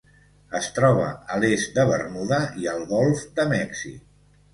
[0.59, 4.01] Es troba a l'est de Bermuda i al Golf de Mèxic.